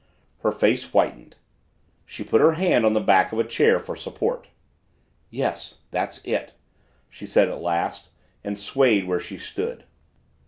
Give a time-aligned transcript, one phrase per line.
[0.39, 1.35] Her face whitened.
[2.07, 4.47] She put her hand on the back of a chair for support.
[5.29, 6.53] "Yes that's it,"
[7.07, 8.09] she said at last,
[8.43, 9.83] and swayed where she stood.